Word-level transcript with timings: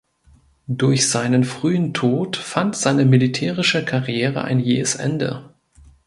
Durch 0.65 1.07
seinen 1.11 1.43
frühen 1.43 1.93
Tod 1.93 2.35
fand 2.35 2.75
seine 2.75 3.05
militärische 3.05 3.85
Karriere 3.85 4.43
ein 4.43 4.59
jähes 4.59 4.95
Ende. 4.95 5.53